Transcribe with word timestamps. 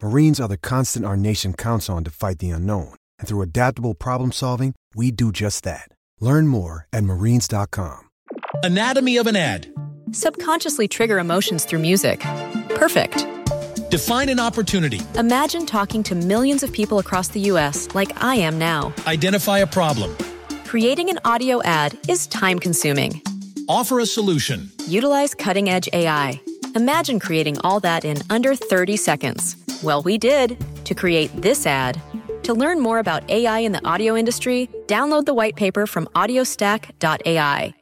Marines 0.00 0.38
are 0.38 0.46
the 0.46 0.56
constant 0.56 1.04
our 1.04 1.16
nation 1.16 1.52
counts 1.52 1.90
on 1.90 2.04
to 2.04 2.10
fight 2.10 2.38
the 2.38 2.50
unknown. 2.50 2.94
And 3.18 3.26
through 3.26 3.42
adaptable 3.42 3.94
problem 3.94 4.30
solving, 4.30 4.74
we 4.94 5.10
do 5.10 5.32
just 5.32 5.64
that. 5.64 5.88
Learn 6.20 6.46
more 6.46 6.86
at 6.92 7.02
marines.com. 7.02 8.08
Anatomy 8.62 9.16
of 9.16 9.26
an 9.26 9.34
ad. 9.34 9.66
Subconsciously 10.12 10.86
trigger 10.86 11.18
emotions 11.18 11.64
through 11.64 11.80
music. 11.80 12.20
Perfect. 12.76 13.26
Define 13.90 14.28
an 14.28 14.38
opportunity. 14.38 15.00
Imagine 15.16 15.66
talking 15.66 16.04
to 16.04 16.14
millions 16.14 16.62
of 16.62 16.72
people 16.72 17.00
across 17.00 17.28
the 17.28 17.40
U.S. 17.40 17.88
like 17.94 18.22
I 18.22 18.36
am 18.36 18.56
now. 18.56 18.94
Identify 19.08 19.58
a 19.58 19.66
problem. 19.66 20.16
Creating 20.64 21.10
an 21.10 21.18
audio 21.24 21.60
ad 21.64 21.98
is 22.08 22.28
time 22.28 22.60
consuming. 22.60 23.20
Offer 23.68 23.98
a 23.98 24.06
solution. 24.06 24.70
Utilize 24.86 25.34
cutting 25.34 25.68
edge 25.68 25.88
AI. 25.92 26.40
Imagine 26.76 27.18
creating 27.18 27.58
all 27.62 27.80
that 27.80 28.04
in 28.04 28.18
under 28.30 28.54
30 28.54 28.96
seconds. 28.96 29.56
Well, 29.82 30.02
we 30.02 30.18
did 30.18 30.58
to 30.84 30.94
create 30.94 31.30
this 31.40 31.66
ad. 31.66 32.00
To 32.42 32.54
learn 32.54 32.80
more 32.80 32.98
about 32.98 33.28
AI 33.30 33.60
in 33.60 33.72
the 33.72 33.86
audio 33.86 34.16
industry, 34.16 34.68
download 34.86 35.26
the 35.26 35.34
white 35.34 35.56
paper 35.56 35.86
from 35.86 36.06
audiostack.ai. 36.14 37.77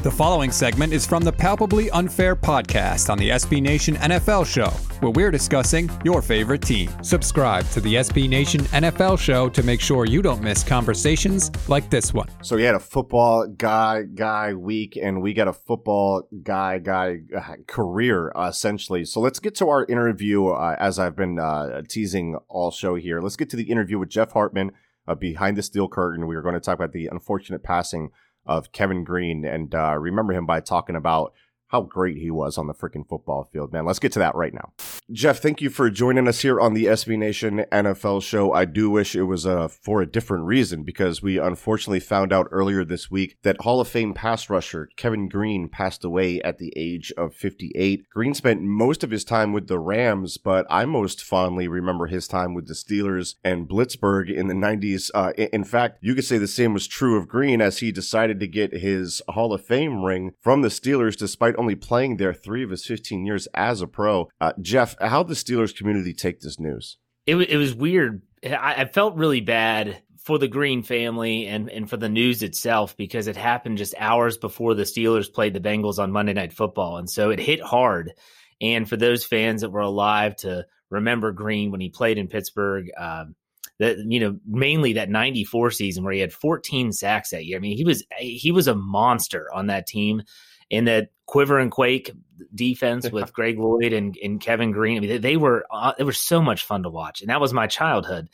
The 0.00 0.10
following 0.12 0.52
segment 0.52 0.92
is 0.92 1.04
from 1.04 1.24
the 1.24 1.32
Palpably 1.32 1.90
Unfair 1.90 2.36
podcast 2.36 3.10
on 3.10 3.18
the 3.18 3.30
SB 3.30 3.60
Nation 3.60 3.96
NFL 3.96 4.46
show, 4.46 4.70
where 5.00 5.10
we're 5.10 5.32
discussing 5.32 5.90
your 6.04 6.22
favorite 6.22 6.62
team. 6.62 6.88
Subscribe 7.02 7.68
to 7.70 7.80
the 7.80 7.94
SB 7.96 8.28
Nation 8.28 8.60
NFL 8.66 9.18
show 9.18 9.48
to 9.48 9.60
make 9.64 9.80
sure 9.80 10.06
you 10.06 10.22
don't 10.22 10.40
miss 10.40 10.62
conversations 10.62 11.50
like 11.68 11.90
this 11.90 12.14
one. 12.14 12.28
So 12.42 12.54
we 12.54 12.62
had 12.62 12.76
a 12.76 12.78
football 12.80 13.48
guy 13.48 14.04
guy 14.04 14.54
week, 14.54 14.96
and 14.96 15.20
we 15.20 15.34
got 15.34 15.48
a 15.48 15.52
football 15.52 16.28
guy 16.44 16.78
guy 16.78 17.18
uh, 17.36 17.56
career 17.66 18.30
uh, 18.36 18.50
essentially. 18.50 19.04
So 19.04 19.18
let's 19.18 19.40
get 19.40 19.56
to 19.56 19.68
our 19.68 19.84
interview. 19.86 20.46
Uh, 20.46 20.76
as 20.78 21.00
I've 21.00 21.16
been 21.16 21.40
uh, 21.40 21.82
teasing 21.88 22.36
all 22.48 22.70
show 22.70 22.94
here, 22.94 23.20
let's 23.20 23.34
get 23.34 23.50
to 23.50 23.56
the 23.56 23.68
interview 23.68 23.98
with 23.98 24.10
Jeff 24.10 24.30
Hartman 24.30 24.70
uh, 25.08 25.16
behind 25.16 25.56
the 25.56 25.62
steel 25.64 25.88
curtain. 25.88 26.28
We 26.28 26.36
are 26.36 26.42
going 26.42 26.54
to 26.54 26.60
talk 26.60 26.76
about 26.76 26.92
the 26.92 27.08
unfortunate 27.08 27.64
passing 27.64 28.10
of 28.48 28.72
Kevin 28.72 29.04
Greene 29.04 29.44
and 29.44 29.74
uh, 29.74 29.96
remember 29.98 30.32
him 30.32 30.46
by 30.46 30.60
talking 30.60 30.96
about 30.96 31.34
how 31.68 31.82
great 31.82 32.16
he 32.16 32.30
was 32.30 32.58
on 32.58 32.66
the 32.66 32.74
freaking 32.74 33.06
football 33.06 33.48
field, 33.52 33.72
man. 33.72 33.84
Let's 33.84 33.98
get 33.98 34.12
to 34.12 34.18
that 34.18 34.34
right 34.34 34.54
now. 34.54 34.72
Jeff, 35.12 35.38
thank 35.38 35.60
you 35.60 35.70
for 35.70 35.90
joining 35.90 36.28
us 36.28 36.40
here 36.40 36.60
on 36.60 36.74
the 36.74 36.86
SB 36.86 37.18
Nation 37.18 37.64
NFL 37.70 38.22
show. 38.22 38.52
I 38.52 38.64
do 38.64 38.90
wish 38.90 39.14
it 39.14 39.22
was 39.22 39.46
uh, 39.46 39.68
for 39.68 40.02
a 40.02 40.10
different 40.10 40.44
reason 40.44 40.82
because 40.82 41.22
we 41.22 41.38
unfortunately 41.38 42.00
found 42.00 42.32
out 42.32 42.48
earlier 42.50 42.84
this 42.84 43.10
week 43.10 43.36
that 43.42 43.60
Hall 43.60 43.80
of 43.80 43.88
Fame 43.88 44.14
pass 44.14 44.50
rusher 44.50 44.88
Kevin 44.96 45.28
Greene 45.28 45.68
passed 45.68 46.04
away 46.04 46.40
at 46.42 46.58
the 46.58 46.72
age 46.76 47.12
of 47.16 47.34
58. 47.34 48.08
Greene 48.10 48.34
spent 48.34 48.62
most 48.62 49.04
of 49.04 49.10
his 49.10 49.24
time 49.24 49.52
with 49.52 49.68
the 49.68 49.78
Rams, 49.78 50.38
but 50.38 50.66
I 50.70 50.86
most 50.86 51.22
fondly 51.22 51.68
remember 51.68 52.06
his 52.06 52.26
time 52.26 52.54
with 52.54 52.66
the 52.66 52.74
Steelers 52.74 53.34
and 53.44 53.68
Blitzburgh 53.68 54.30
in 54.34 54.48
the 54.48 54.54
90s. 54.54 55.10
Uh, 55.14 55.32
in 55.36 55.64
fact, 55.64 55.98
you 56.00 56.14
could 56.14 56.24
say 56.24 56.38
the 56.38 56.46
same 56.46 56.72
was 56.72 56.86
true 56.86 57.16
of 57.16 57.28
Greene 57.28 57.60
as 57.60 57.78
he 57.78 57.92
decided 57.92 58.40
to 58.40 58.46
get 58.46 58.72
his 58.72 59.20
Hall 59.28 59.52
of 59.52 59.64
Fame 59.64 60.02
ring 60.02 60.32
from 60.40 60.62
the 60.62 60.68
Steelers 60.68 61.16
despite 61.16 61.57
only 61.58 61.74
playing 61.74 62.16
there 62.16 62.32
three 62.32 62.64
of 62.64 62.70
his 62.70 62.86
15 62.86 63.24
years 63.26 63.48
as 63.54 63.82
a 63.82 63.86
pro. 63.86 64.28
Uh, 64.40 64.52
Jeff, 64.60 64.96
how 65.00 65.22
did 65.22 65.30
the 65.30 65.34
Steelers 65.34 65.76
community 65.76 66.14
take 66.14 66.40
this 66.40 66.58
news? 66.58 66.98
It, 67.26 67.36
it 67.36 67.56
was 67.56 67.74
weird. 67.74 68.22
I, 68.44 68.74
I 68.78 68.84
felt 68.86 69.16
really 69.16 69.40
bad 69.40 70.02
for 70.18 70.38
the 70.38 70.48
Greene 70.48 70.82
family 70.82 71.46
and, 71.46 71.70
and 71.70 71.88
for 71.88 71.96
the 71.96 72.08
news 72.08 72.42
itself 72.42 72.96
because 72.96 73.28
it 73.28 73.36
happened 73.36 73.78
just 73.78 73.94
hours 73.98 74.36
before 74.36 74.74
the 74.74 74.82
Steelers 74.82 75.32
played 75.32 75.54
the 75.54 75.60
Bengals 75.60 75.98
on 75.98 76.12
Monday 76.12 76.32
Night 76.32 76.52
Football. 76.52 76.98
And 76.98 77.08
so 77.08 77.30
it 77.30 77.38
hit 77.38 77.60
hard. 77.60 78.12
And 78.60 78.88
for 78.88 78.96
those 78.96 79.24
fans 79.24 79.62
that 79.62 79.70
were 79.70 79.80
alive 79.80 80.36
to 80.36 80.66
remember 80.90 81.32
Greene 81.32 81.70
when 81.70 81.80
he 81.80 81.88
played 81.88 82.18
in 82.18 82.28
Pittsburgh, 82.28 82.90
um, 82.96 83.34
that 83.78 83.98
you 83.98 84.20
know 84.20 84.38
mainly 84.46 84.94
that 84.94 85.08
94 85.08 85.70
season 85.70 86.04
where 86.04 86.12
he 86.12 86.20
had 86.20 86.32
14 86.32 86.92
sacks 86.92 87.30
that 87.30 87.44
year. 87.44 87.56
I 87.56 87.60
mean, 87.60 87.76
he 87.76 87.84
was 87.84 88.04
he 88.18 88.52
was 88.52 88.66
a 88.66 88.74
monster 88.74 89.48
on 89.54 89.68
that 89.68 89.86
team 89.86 90.22
in 90.70 90.84
that 90.84 91.10
quiver 91.26 91.58
and 91.58 91.70
quake 91.70 92.10
defense 92.54 93.10
with 93.10 93.32
Greg 93.32 93.58
Lloyd 93.58 93.92
and, 93.92 94.16
and 94.22 94.40
Kevin 94.40 94.72
Greene. 94.72 94.96
I 94.96 95.00
mean, 95.00 95.10
they, 95.10 95.18
they 95.18 95.36
were 95.36 95.66
uh, 95.70 95.92
they 95.96 96.04
were 96.04 96.12
so 96.12 96.40
much 96.40 96.64
fun 96.64 96.82
to 96.82 96.90
watch, 96.90 97.20
and 97.20 97.30
that 97.30 97.40
was 97.40 97.52
my 97.52 97.66
childhood. 97.66 98.28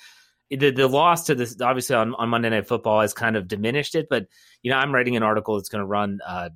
The, 0.50 0.70
the 0.70 0.88
loss 0.88 1.26
to 1.26 1.34
this 1.34 1.60
obviously 1.60 1.96
on, 1.96 2.14
on 2.14 2.28
Monday 2.28 2.50
Night 2.50 2.68
Football 2.68 3.00
has 3.00 3.14
kind 3.14 3.36
of 3.36 3.48
diminished 3.48 3.94
it, 3.94 4.08
but 4.08 4.26
you 4.62 4.70
know 4.70 4.76
I'm 4.76 4.94
writing 4.94 5.16
an 5.16 5.22
article 5.22 5.56
that's 5.56 5.68
going 5.68 5.80
to 5.80 5.86
run 5.86 6.20
uh, 6.26 6.50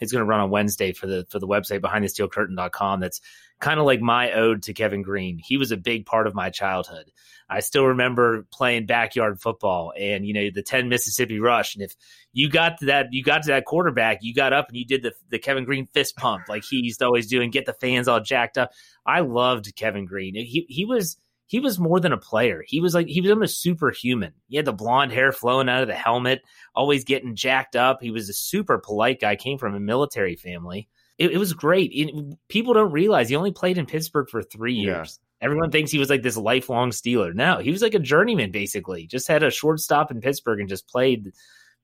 it's 0.00 0.12
going 0.12 0.20
to 0.20 0.28
run 0.28 0.40
on 0.40 0.50
Wednesday 0.50 0.92
for 0.92 1.06
the 1.06 1.26
for 1.30 1.38
the 1.38 1.46
website 1.46 1.80
behind 1.80 2.04
the 2.04 2.08
steel 2.08 2.28
curtain.com 2.28 3.00
that's 3.00 3.20
kind 3.60 3.78
of 3.78 3.86
like 3.86 4.00
my 4.00 4.32
ode 4.32 4.62
to 4.62 4.72
Kevin 4.72 5.02
Greene. 5.02 5.38
He 5.38 5.56
was 5.56 5.70
a 5.70 5.76
big 5.76 6.06
part 6.06 6.26
of 6.26 6.34
my 6.34 6.50
childhood. 6.50 7.10
I 7.48 7.60
still 7.60 7.86
remember 7.86 8.46
playing 8.52 8.86
backyard 8.86 9.40
football 9.40 9.92
and 9.98 10.26
you 10.26 10.32
know 10.32 10.48
the 10.52 10.62
10 10.62 10.88
Mississippi 10.88 11.40
rush 11.40 11.74
and 11.74 11.84
if 11.84 11.94
you 12.32 12.48
got 12.48 12.78
to 12.78 12.86
that 12.86 13.08
you 13.10 13.22
got 13.22 13.42
to 13.42 13.48
that 13.48 13.64
quarterback, 13.64 14.18
you 14.22 14.34
got 14.34 14.52
up 14.52 14.68
and 14.68 14.76
you 14.76 14.84
did 14.84 15.02
the 15.02 15.12
the 15.30 15.38
Kevin 15.38 15.64
Greene 15.64 15.88
fist 15.92 16.16
pump 16.16 16.48
like 16.48 16.64
he 16.64 16.76
used 16.76 17.00
to 17.00 17.06
always 17.06 17.26
do 17.26 17.42
and 17.42 17.52
get 17.52 17.66
the 17.66 17.74
fans 17.74 18.08
all 18.08 18.20
jacked 18.20 18.58
up. 18.58 18.70
I 19.04 19.20
loved 19.20 19.74
Kevin 19.76 20.06
Greene. 20.06 20.34
He 20.34 20.66
he 20.68 20.84
was 20.84 21.16
he 21.50 21.58
was 21.58 21.80
more 21.80 21.98
than 21.98 22.12
a 22.12 22.16
player. 22.16 22.62
He 22.64 22.80
was 22.80 22.94
like 22.94 23.08
he 23.08 23.20
was 23.20 23.32
almost 23.32 23.60
superhuman. 23.60 24.32
He 24.48 24.54
had 24.54 24.66
the 24.66 24.72
blonde 24.72 25.10
hair 25.10 25.32
flowing 25.32 25.68
out 25.68 25.82
of 25.82 25.88
the 25.88 25.94
helmet, 25.94 26.42
always 26.76 27.02
getting 27.02 27.34
jacked 27.34 27.74
up. 27.74 28.00
He 28.00 28.12
was 28.12 28.28
a 28.28 28.32
super 28.32 28.78
polite 28.78 29.20
guy. 29.20 29.34
Came 29.34 29.58
from 29.58 29.74
a 29.74 29.80
military 29.80 30.36
family. 30.36 30.88
It, 31.18 31.32
it 31.32 31.38
was 31.38 31.52
great. 31.52 31.90
It, 31.92 32.38
people 32.46 32.72
don't 32.72 32.92
realize 32.92 33.28
he 33.28 33.34
only 33.34 33.50
played 33.50 33.78
in 33.78 33.86
Pittsburgh 33.86 34.28
for 34.30 34.44
three 34.44 34.74
years. 34.74 35.18
Yeah. 35.40 35.46
Everyone 35.46 35.72
thinks 35.72 35.90
he 35.90 35.98
was 35.98 36.08
like 36.08 36.22
this 36.22 36.36
lifelong 36.36 36.90
Steeler. 36.92 37.34
No, 37.34 37.58
he 37.58 37.72
was 37.72 37.82
like 37.82 37.94
a 37.94 37.98
journeyman 37.98 38.52
basically. 38.52 39.08
Just 39.08 39.26
had 39.26 39.42
a 39.42 39.50
short 39.50 39.80
stop 39.80 40.12
in 40.12 40.20
Pittsburgh 40.20 40.60
and 40.60 40.68
just 40.68 40.86
played. 40.86 41.32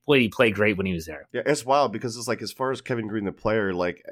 Boy, 0.07 0.21
he 0.21 0.29
played 0.29 0.55
great 0.55 0.77
when 0.77 0.87
he 0.87 0.93
was 0.93 1.07
there. 1.07 1.27
Yeah, 1.33 1.43
it's 1.45 1.67
wild 1.67 1.91
because 1.91 2.17
it's 2.17 2.29
like 2.29 2.41
as 2.41 2.53
far 2.53 2.71
as 2.71 2.81
Kevin 2.81 3.09
Greene 3.09 3.25
the 3.25 3.33
player, 3.33 3.75
like 3.75 4.05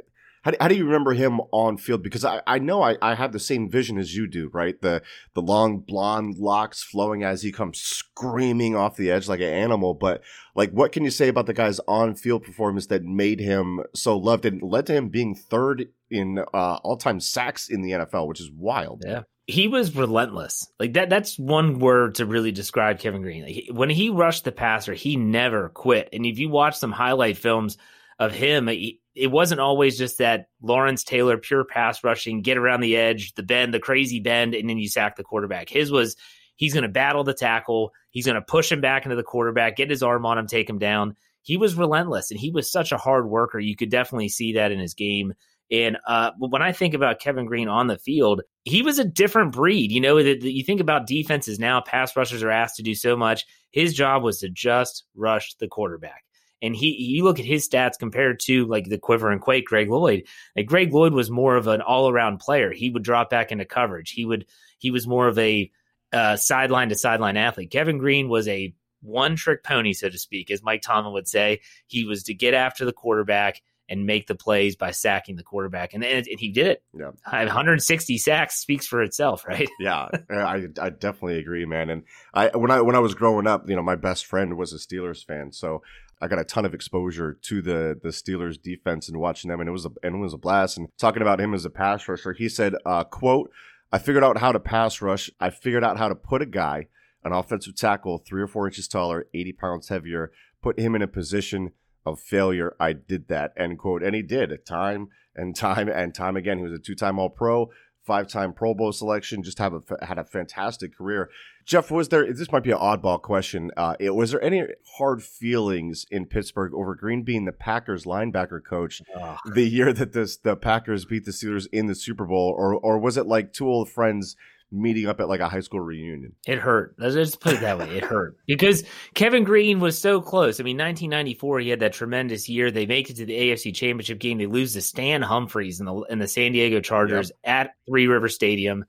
how 0.45 0.51
do, 0.51 0.57
how 0.61 0.69
do 0.69 0.75
you 0.75 0.85
remember 0.85 1.15
him 1.15 1.41
on 1.53 1.79
field? 1.79 2.03
Because 2.03 2.25
I, 2.25 2.43
I 2.47 2.59
know 2.59 2.83
I, 2.83 2.97
I 3.01 3.15
have 3.15 3.33
the 3.33 3.41
same 3.41 3.71
vision 3.71 3.99
as 3.99 4.15
you 4.15 4.27
do, 4.27 4.51
right? 4.53 4.81
The 4.81 5.03
the 5.33 5.43
long 5.43 5.79
blonde 5.79 6.37
locks 6.39 6.83
flowing 6.83 7.25
as 7.25 7.43
he 7.43 7.51
comes 7.51 7.81
screaming 7.81 8.77
off 8.77 8.97
the 8.97 9.11
edge 9.11 9.27
like 9.27 9.41
an 9.41 9.49
animal. 9.49 9.95
But 9.95 10.23
like, 10.55 10.71
what 10.71 10.93
can 10.93 11.03
you 11.03 11.11
say 11.11 11.29
about 11.29 11.47
the 11.47 11.55
guy's 11.55 11.81
on 11.89 12.15
field 12.15 12.45
performance 12.45 12.87
that 12.89 13.05
made 13.05 13.41
him 13.41 13.81
so 13.95 14.19
loved 14.19 14.45
and 14.45 14.63
led 14.63 14.87
to 14.87 14.93
him 14.93 15.09
being 15.09 15.35
third 15.35 15.89
in 16.11 16.39
uh, 16.39 16.79
all 16.83 16.97
time 16.97 17.21
sacks 17.21 17.69
in 17.69 17.83
the 17.83 17.93
NFL, 17.93 18.29
which 18.29 18.41
is 18.41 18.51
wild. 18.51 19.03
Yeah. 19.07 19.23
he 19.47 19.69
was 19.69 19.97
relentless. 19.97 20.67
Like 20.79 20.93
that 20.95 21.11
that's 21.11 21.39
one 21.39 21.79
word 21.79 22.17
to 22.17 22.27
really 22.27 22.53
describe 22.53 22.99
Kevin 22.99 23.23
Greene. 23.23 23.45
Like 23.45 23.53
he, 23.53 23.71
when 23.73 23.91
he 23.91 24.11
rushed 24.11 24.45
the 24.45 24.53
passer, 24.53 24.95
he 24.95 25.17
never 25.17 25.71
quit. 25.71 26.11
And 26.13 26.25
if 26.27 26.39
you 26.39 26.49
watch 26.49 26.77
some 26.77 26.93
highlight 26.93 27.37
films 27.39 27.79
of 28.19 28.33
him, 28.33 28.69
he, 28.69 29.01
it 29.15 29.29
wasn't 29.29 29.61
always 29.61 29.97
just 29.97 30.19
that 30.19 30.49
Lawrence 30.61 31.05
Taylor 31.05 31.39
pure 31.39 31.65
pass 31.65 32.03
rushing, 32.03 32.43
get 32.43 32.57
around 32.57 32.81
the 32.81 32.97
edge, 32.97 33.35
the 33.35 33.43
bend, 33.43 33.73
the 33.73 33.81
crazy 33.81 34.21
bend, 34.21 34.55
and 34.55 34.69
then 34.69 34.79
you 34.79 34.89
sack 34.89 35.17
the 35.17 35.23
quarterback. 35.23 35.69
His 35.69 35.91
was 35.91 36.17
he's 36.57 36.73
going 36.73 36.83
to 36.83 36.89
battle 36.89 37.25
the 37.25 37.35
tackle, 37.35 37.93
he's 38.11 38.27
going 38.27 38.35
to 38.35 38.43
push 38.43 38.71
him 38.71 38.81
back 38.81 39.05
into 39.05 39.17
the 39.17 39.23
quarterback, 39.23 39.77
get 39.77 39.91
his 39.91 40.03
arm 40.03 40.27
on 40.27 40.39
him, 40.39 40.47
take 40.47 40.69
him 40.69 40.79
down. 40.79 41.17
He 41.43 41.57
was 41.57 41.75
relentless 41.75 42.31
and 42.31 42.41
he 42.41 42.51
was 42.51 42.73
such 42.73 42.91
a 42.91 42.97
hard 42.97 43.29
worker. 43.29 43.59
You 43.59 43.77
could 43.77 43.91
definitely 43.91 44.31
see 44.31 44.55
that 44.55 44.73
in 44.73 44.79
his 44.79 44.95
game. 44.95 45.35
And 45.71 45.99
uh, 46.07 46.31
when 46.39 46.63
I 46.63 46.73
think 46.73 46.95
about 46.95 47.21
Kevin 47.21 47.47
Greene 47.47 47.69
on 47.69 47.87
the 47.87 47.99
field, 47.99 48.43
he 48.65 48.83
was 48.83 48.99
a 48.99 49.05
different 49.05 49.53
breed. 49.53 49.93
You 49.93 50.01
know, 50.01 50.23
that 50.23 50.43
you 50.43 50.63
think 50.63 50.81
about 50.81 51.07
defenses 51.07 51.59
now, 51.59 51.81
pass 51.81 52.17
rushers 52.17 52.43
are 52.43 52.51
asked 52.51 52.77
to 52.77 52.83
do 52.83 52.95
so 52.95 53.17
much. 53.17 53.45
His 53.71 53.95
job 53.95 54.23
was 54.23 54.39
to 54.41 54.49
just 54.49 55.05
rush 55.15 55.55
the 55.55 55.69
quarterback. 55.69 56.25
And 56.65 56.75
he, 56.75 56.97
you 56.97 57.25
look 57.25 57.39
at 57.39 57.45
his 57.45 57.69
stats 57.69 57.99
compared 57.99 58.41
to 58.41 58.67
like 58.67 58.89
the 58.89 58.99
quiver 58.99 59.31
and 59.31 59.41
quake, 59.41 59.67
Greg 59.67 59.91
Lloyd. 59.91 60.25
Like 60.57 60.67
Greg 60.67 60.93
Lloyd 60.95 61.13
was 61.13 61.31
more 61.31 61.57
of 61.57 61.67
an 61.67 61.83
all 61.83 62.09
around 62.09 62.39
player. 62.39 62.73
He 62.73 62.89
would 62.89 63.03
drop 63.03 63.29
back 63.29 63.53
into 63.53 63.67
coverage. 63.67 64.11
He 64.11 64.25
would, 64.25 64.47
he 64.79 64.91
was 64.91 65.07
more 65.07 65.29
of 65.29 65.39
a 65.39 65.71
uh, 66.13 66.37
sideline 66.37 66.89
to 66.89 66.95
sideline 66.95 67.37
athlete. 67.37 67.71
Kevin 67.71 67.99
Greene 67.99 68.29
was 68.29 68.49
a 68.49 68.75
one 69.03 69.37
trick 69.37 69.63
pony, 69.63 69.93
so 69.93 70.09
to 70.09 70.19
speak, 70.19 70.51
as 70.51 70.63
Mike 70.63 70.81
Tomlin 70.81 71.13
would 71.13 71.29
say. 71.29 71.61
He 71.87 72.05
was 72.05 72.23
to 72.25 72.35
get 72.35 72.55
after 72.55 72.85
the 72.85 72.93
quarterback 72.93 73.61
and 73.89 74.07
make 74.07 74.27
the 74.27 74.35
plays 74.35 74.77
by 74.77 74.91
sacking 74.91 75.37
the 75.37 75.43
quarterback, 75.43 75.93
and, 75.93 76.03
and, 76.03 76.27
and 76.27 76.41
he 76.41 76.51
did 76.51 76.69
it. 76.69 76.83
Yeah, 76.99 77.11
160 77.31 78.17
sacks 78.17 78.57
speaks 78.57 78.87
for 78.87 79.03
itself, 79.03 79.45
right? 79.47 79.69
yeah, 79.79 80.09
I, 80.31 80.69
I 80.81 80.91
definitely 80.91 81.39
agree, 81.39 81.67
man. 81.67 81.91
And 81.91 82.05
I 82.33 82.49
when 82.57 82.71
I 82.71 82.81
when 82.81 82.97
I 82.97 83.01
was 83.01 83.15
growing 83.15 83.47
up, 83.47 83.69
you 83.69 83.77
know, 83.77 83.83
my 83.83 83.97
best 83.97 84.25
friend 84.25 84.57
was 84.57 84.73
a 84.73 84.77
Steelers 84.77 85.25
fan, 85.25 85.53
so 85.53 85.83
I 86.21 86.29
got 86.29 86.39
a 86.39 86.45
ton 86.45 86.65
of 86.65 86.75
exposure 86.75 87.39
to 87.43 87.63
the 87.63 87.99
the 88.03 88.11
Steelers 88.11 88.61
defense 88.61 89.09
and 89.09 89.19
watching 89.19 89.51
them, 89.51 89.61
and 89.61 89.69
it 89.69 89.73
was 89.73 89.85
a 89.85 89.91
and 90.03 90.17
it 90.17 90.19
was 90.19 90.35
a 90.35 90.39
blast. 90.39 90.77
And 90.77 90.89
talking 90.99 91.23
about 91.23 91.41
him 91.41 91.55
as 91.55 91.65
a 91.65 91.71
pass 91.71 92.09
rusher, 92.09 92.33
he 92.33 92.49
said, 92.49 92.75
uh, 92.85 93.05
"quote 93.05 93.51
I 93.93 93.99
figured 93.99 94.25
out 94.25 94.39
how 94.39 94.53
to 94.53 94.61
pass 94.61 95.01
rush. 95.01 95.31
I 95.41 95.51
figured 95.51 95.85
out 95.85 95.99
how 95.99 96.09
to 96.09 96.15
put 96.15 96.43
a 96.43 96.47
guy." 96.47 96.89
An 97.27 97.33
offensive 97.33 97.75
tackle, 97.75 98.19
three 98.19 98.43
or 98.43 98.47
four 98.47 98.67
inches 98.67 98.87
taller, 98.87 99.27
80 99.33 99.53
pounds 99.55 99.89
heavier, 99.89 100.31
put 100.61 100.79
him 100.79 100.95
in 100.95 101.01
a 101.01 101.07
position 101.07 101.73
of 102.07 102.21
failure. 102.21 102.77
I 102.79 102.93
did 102.93 103.29
that, 103.29 103.53
end 103.57 103.79
quote. 103.79 104.03
And 104.03 104.15
he 104.15 104.23
did 104.23 104.67
time 104.67 105.09
and 105.35 105.57
time 105.57 105.89
and 105.89 106.15
time 106.15 106.37
again. 106.37 106.59
He 106.59 106.65
was 106.65 106.73
a 106.73 106.79
two 106.79 106.95
time 106.95 107.19
All 107.19 107.31
Pro, 107.31 107.71
five 108.03 108.29
time 108.29 108.53
Pro 108.53 108.75
Bowl 108.75 108.93
selection, 108.93 109.43
just 109.43 109.59
have 109.59 109.75
a, 109.75 110.05
had 110.05 110.19
a 110.19 110.25
fantastic 110.25 110.97
career. 110.97 111.31
Jeff, 111.65 111.91
was 111.91 112.09
there, 112.09 112.33
this 112.33 112.53
might 112.53 112.63
be 112.63 112.71
an 112.71 112.79
oddball 112.79 113.21
question. 113.21 113.71
Uh, 113.77 113.97
it, 113.99 114.15
was 114.15 114.31
there 114.31 114.43
any 114.43 114.65
hard 114.99 115.23
feelings 115.23 116.07
in 116.11 116.27
Pittsburgh 116.27 116.75
over 116.75 116.95
Greene 116.95 117.23
being 117.23 117.45
the 117.45 117.53
Packers 117.53 118.05
linebacker 118.05 118.65
coach 118.65 119.03
oh. 119.17 119.37
the 119.55 119.69
year 119.69 119.93
that 119.93 120.13
this, 120.13 120.37
the 120.37 120.57
Packers 120.57 121.05
beat 121.05 121.25
the 121.25 121.31
Steelers 121.31 121.67
in 121.73 121.87
the 121.87 121.95
Super 121.95 122.27
Bowl? 122.27 122.55
Or, 122.57 122.75
or 122.75 122.99
was 122.99 123.17
it 123.17 123.27
like 123.27 123.53
two 123.53 123.69
old 123.69 123.89
friends? 123.89 124.37
meeting 124.75 125.07
up 125.07 125.21
at 125.21 125.29
like 125.29 125.41
a 125.41 125.49
high 125.49 125.61
school 125.61 125.81
reunion. 125.81 126.35
It 126.47 126.59
hurt. 126.59 126.95
Let's 126.99 127.15
just 127.15 127.41
put 127.41 127.55
it 127.55 127.61
that 127.61 127.79
way. 127.79 127.97
It 127.97 128.05
hurt 128.05 128.37
because 128.47 128.83
Kevin 129.15 129.45
Greene 129.45 129.81
was 129.81 129.99
so 129.99 130.21
close. 130.21 130.61
I 130.61 130.65
mean, 130.65 130.77
1994, 130.77 131.61
he 131.61 131.69
had 131.69 131.81
that 131.81 131.93
tremendous 131.93 132.49
year. 132.49 132.71
They 132.71 132.87
make 132.87 133.09
it 133.09 133.17
to 133.17 133.27
the 133.27 133.35
AFC 133.35 133.75
Championship 133.75 134.19
game. 134.19 134.39
They 134.39 134.47
lose 134.47 134.73
to 134.75 134.83
Stan 134.83 135.23
Humphries 135.23 135.81
in 135.81 135.87
the 135.87 135.95
in 136.11 136.19
the 136.19 136.29
San 136.29 136.53
Diego 136.53 136.81
Chargers 136.81 137.31
yep. 137.45 137.55
at 137.55 137.75
Three 137.87 138.07
River 138.07 138.29
Stadium. 138.29 138.85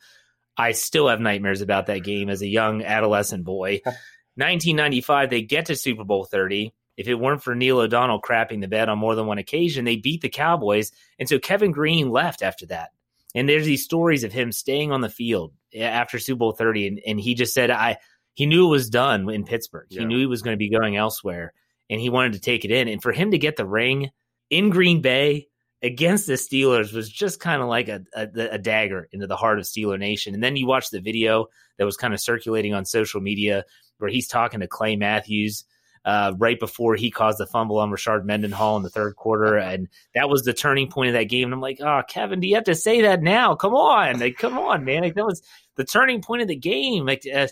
I 0.58 0.72
still 0.72 1.08
have 1.08 1.20
nightmares 1.20 1.62
about 1.62 1.88
that 1.88 2.04
game 2.04 2.30
as 2.30 2.42
a 2.42 2.48
young 2.48 2.84
adolescent 2.84 3.44
boy. 3.44 3.82
1995, 4.38 5.30
they 5.30 5.42
get 5.42 5.68
to 5.68 5.76
Super 5.76 6.04
Bowl 6.04 6.26
30. 6.26 6.74
If 6.98 7.08
it 7.08 7.16
weren't 7.16 7.44
for 7.44 7.56
Neil 7.56 7.80
O'Donnell 7.80 8.22
crapping 8.22 8.62
the 8.62 8.68
bed 8.68 8.90
on 8.90 8.98
more 8.98 9.16
than 9.16 9.28
one 9.28 9.38
occasion, 9.38 9.86
they 9.86 9.98
beat 9.98 10.22
the 10.22 10.30
Cowboys. 10.30 10.92
And 11.20 11.28
so 11.28 11.40
Kevin 11.40 11.72
Greene 11.72 12.10
left 12.10 12.42
after 12.42 12.66
that. 12.68 12.90
And 13.34 13.50
there's 13.50 13.66
these 13.66 13.84
stories 13.84 14.24
of 14.24 14.32
him 14.32 14.52
staying 14.52 14.92
on 14.92 15.02
the 15.02 15.10
field 15.10 15.54
after 15.78 16.20
Super 16.20 16.40
Bowl 16.40 16.52
30, 16.54 16.88
and, 16.88 17.02
and 17.06 17.20
he 17.20 17.34
just 17.34 17.54
said, 17.54 17.70
I 17.70 17.98
he 18.34 18.46
knew 18.46 18.68
it 18.68 18.70
was 18.70 18.90
done 18.90 19.30
in 19.30 19.46
Pittsburgh. 19.46 19.88
Yeah. 19.90 20.02
He 20.02 20.06
knew 20.06 20.20
he 20.20 20.26
was 20.26 20.42
going 20.42 20.56
to 20.56 20.60
be 20.60 20.70
going 20.70 20.96
elsewhere, 20.96 21.54
and 21.90 22.00
he 22.00 22.10
wanted 22.10 22.34
to 22.34 22.40
take 22.40 22.66
it 22.66 22.72
in. 22.72 22.88
And 22.88 23.02
for 23.02 23.12
him 23.12 23.32
to 23.32 23.38
get 23.38 23.58
the 23.58 23.66
ring 23.66 24.12
in 24.50 24.70
Green 24.70 25.02
Bay 25.02 25.48
against 25.82 26.28
the 26.28 26.34
Steelers 26.34 26.94
was 26.94 27.10
just 27.10 27.40
kind 27.40 27.62
of 27.62 27.68
like 27.68 27.88
a, 27.90 28.02
a, 28.16 28.28
a, 28.52 28.58
dagger 28.58 29.08
into 29.12 29.28
the 29.28 29.36
heart 29.36 29.60
of 29.60 29.66
Steeler 29.66 30.00
Nation. 30.00 30.34
And 30.34 30.44
then 30.44 30.56
you 30.56 30.66
watch 30.66 30.90
the 30.90 31.02
video 31.02 31.48
that 31.78 31.86
was 31.86 31.98
kind 31.98 32.14
of 32.14 32.22
circulating 32.22 32.74
on 32.74 32.86
social 32.86 33.22
media 33.22 33.66
where 33.98 34.10
he's 34.10 34.28
talking 34.28 34.62
to 34.62 34.68
Clay 34.68 34.96
Matthews 34.96 35.66
uh, 36.06 36.34
right 36.38 36.60
before 36.60 36.96
he 36.96 37.10
caused 37.10 37.40
the 37.40 37.48
fumble 37.48 37.80
on 37.80 37.90
Rashard 37.90 38.26
Mendenhall 38.26 38.78
in 38.78 38.84
the 38.84 38.90
third 38.90 39.16
quarter, 39.16 39.58
and 39.58 39.88
that 40.14 40.30
was 40.30 40.44
the 40.44 40.54
turning 40.54 40.90
point 40.90 41.10
of 41.10 41.14
that 41.14 41.26
game. 41.26 41.46
And 41.46 41.54
I'm 41.54 41.62
like, 41.62 41.82
oh, 41.82 42.02
Kevin, 42.08 42.40
do 42.40 42.48
you 42.48 42.56
have 42.56 42.66
to 42.66 42.76
say 42.76 43.02
that 43.02 43.22
now? 43.22 43.56
Come 43.56 43.74
on, 43.74 44.20
like, 44.20 44.38
come 44.38 44.58
on, 44.58 44.86
man! 44.86 45.02
Like, 45.02 45.16
that 45.16 45.26
was 45.26 45.42
the 45.76 45.84
turning 45.84 46.22
point 46.22 46.44
of 46.44 46.48
the 46.48 46.56
game. 46.56 47.06
Like, 47.06 47.24
uh, 47.34 47.48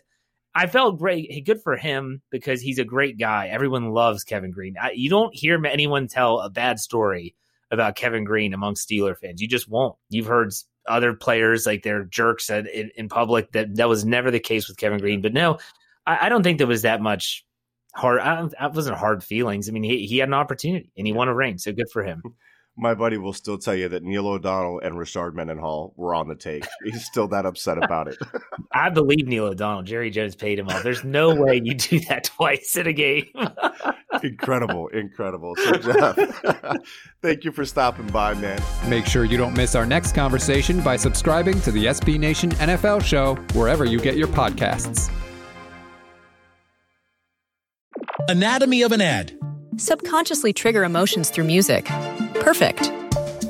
I 0.55 0.67
felt 0.67 0.99
great. 0.99 1.45
Good 1.45 1.63
for 1.63 1.75
him 1.75 2.21
because 2.29 2.61
he's 2.61 2.77
a 2.77 2.85
great 2.85 3.17
guy. 3.17 3.47
Everyone 3.47 3.89
loves 3.89 4.23
Kevin 4.23 4.51
Greene. 4.51 4.75
I, 4.79 4.91
you 4.91 5.09
don't 5.09 5.35
hear 5.35 5.63
anyone 5.65 6.07
tell 6.07 6.39
a 6.39 6.49
bad 6.49 6.79
story 6.79 7.33
about 7.73 7.95
Kevin 7.95 8.23
Greene 8.23 8.53
among 8.53 8.75
Steeler 8.75 9.17
fans. 9.17 9.41
You 9.41 9.47
just 9.47 9.69
won't. 9.69 9.95
You've 10.09 10.27
heard 10.27 10.53
other 10.87 11.13
players 11.13 11.65
like 11.65 11.83
they're 11.83 12.05
jerks 12.05 12.49
in, 12.49 12.67
in, 12.95 13.09
public. 13.09 13.51
That 13.51 13.75
that 13.75 13.89
was 13.89 14.05
never 14.05 14.31
the 14.31 14.39
case 14.39 14.67
with 14.67 14.77
Kevin 14.77 14.99
Greene. 14.99 15.21
But 15.21 15.33
no, 15.33 15.57
I, 16.05 16.27
I 16.27 16.29
don't 16.29 16.43
think 16.43 16.57
there 16.57 16.67
was 16.67 16.83
that 16.83 17.01
much 17.01 17.45
hard. 17.95 18.19
I 18.19 18.47
that 18.59 18.73
wasn't 18.73 18.97
hard 18.97 19.23
feelings. 19.23 19.67
I 19.67 19.71
mean, 19.71 19.83
he, 19.83 20.05
he 20.05 20.17
had 20.17 20.29
an 20.29 20.33
opportunity 20.33 20.91
and 20.97 21.07
he 21.07 21.13
won 21.13 21.27
a 21.27 21.35
ring, 21.35 21.57
so 21.57 21.71
good 21.71 21.89
for 21.91 22.03
him. 22.03 22.21
My 22.75 22.95
buddy 22.95 23.17
will 23.17 23.33
still 23.33 23.59
tell 23.59 23.75
you 23.75 23.87
that 23.89 24.01
Neil 24.01 24.27
O'Donnell 24.27 24.79
and 24.79 24.95
Rashard 24.95 25.35
Mendenhall 25.35 25.93
were 25.95 26.15
on 26.15 26.27
the 26.27 26.33
take. 26.33 26.65
He's 26.83 27.05
still 27.05 27.27
that 27.27 27.45
upset 27.45 27.77
about 27.77 28.07
it. 28.07 28.17
I 28.73 28.89
believe 28.89 29.27
Neil 29.27 29.45
O'Donnell. 29.45 29.83
Jerry 29.83 30.09
Jones 30.09 30.35
paid 30.35 30.57
him 30.57 30.67
off. 30.69 30.81
There's 30.81 31.03
no 31.03 31.35
way 31.35 31.61
you 31.63 31.75
do 31.75 31.99
that 32.09 32.23
twice 32.35 32.75
in 32.75 32.87
a 32.87 32.93
game. 32.93 33.25
incredible, 34.27 34.87
incredible. 34.87 35.55
So 35.55 35.73
Jeff, 35.73 36.17
thank 37.21 37.43
you 37.43 37.51
for 37.51 37.65
stopping 37.65 38.07
by, 38.07 38.33
man. 38.33 38.61
Make 38.87 39.05
sure 39.05 39.25
you 39.25 39.37
don't 39.37 39.55
miss 39.55 39.75
our 39.75 39.85
next 39.85 40.15
conversation 40.15 40.81
by 40.81 40.95
subscribing 40.95 41.59
to 41.61 41.71
the 41.71 41.85
SB 41.85 42.17
Nation 42.17 42.51
NFL 42.51 43.03
show 43.03 43.35
wherever 43.53 43.85
you 43.85 43.99
get 43.99 44.15
your 44.15 44.27
podcasts. 44.27 45.11
Anatomy 48.29 48.83
of 48.83 48.91
an 48.93 49.01
ad. 49.01 49.37
Subconsciously 49.77 50.53
trigger 50.53 50.83
emotions 50.83 51.29
through 51.29 51.43
music. 51.43 51.85
Perfect. 52.35 52.91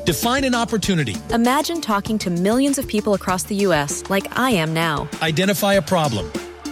Define 0.05 0.43
an 0.43 0.55
opportunity. 0.55 1.15
Imagine 1.29 1.79
talking 1.79 2.17
to 2.19 2.29
millions 2.29 2.77
of 2.77 2.87
people 2.87 3.13
across 3.13 3.43
the 3.43 3.55
U.S. 3.55 4.09
like 4.09 4.37
I 4.37 4.49
am 4.51 4.73
now. 4.73 5.07
Identify 5.21 5.75
a 5.75 5.81
problem. 5.81 6.29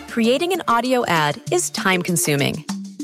Creating 0.10 0.52
an 0.52 0.62
audio 0.68 1.06
ad 1.06 1.40
is 1.52 1.70
time 1.70 2.02
consuming. 2.02 2.66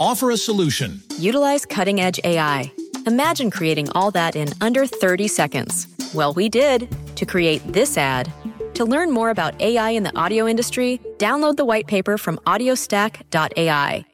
Offer 0.00 0.30
a 0.30 0.36
solution. 0.36 1.02
Utilize 1.18 1.64
cutting 1.64 2.00
edge 2.00 2.20
AI. 2.24 2.72
Imagine 3.06 3.50
creating 3.50 3.90
all 3.90 4.10
that 4.12 4.34
in 4.34 4.48
under 4.60 4.86
30 4.86 5.28
seconds. 5.28 5.86
Well, 6.14 6.32
we 6.32 6.48
did 6.48 6.88
to 7.16 7.26
create 7.26 7.62
this 7.72 7.96
ad. 7.96 8.32
To 8.74 8.84
learn 8.84 9.10
more 9.10 9.30
about 9.30 9.60
AI 9.60 9.90
in 9.90 10.02
the 10.02 10.16
audio 10.16 10.48
industry, 10.48 11.00
download 11.18 11.56
the 11.56 11.64
white 11.64 11.86
paper 11.86 12.18
from 12.18 12.38
audiostack.ai. 12.38 14.04